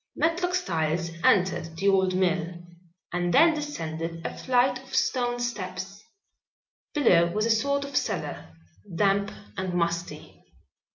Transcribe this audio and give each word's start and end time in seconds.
Matlock 0.15 0.55
Styles 0.55 1.11
entered 1.23 1.77
the 1.77 1.87
old 1.89 2.15
mill 2.15 2.55
and 3.13 3.31
then 3.31 3.53
descended 3.53 4.25
a 4.25 4.35
flight 4.35 4.79
of 4.81 4.95
stone 4.95 5.39
steps. 5.39 6.03
Below 6.95 7.27
was 7.31 7.45
a 7.45 7.51
sort 7.51 7.85
of 7.85 7.95
cellar, 7.95 8.49
damp 8.95 9.29
and 9.57 9.75
musty. 9.75 10.43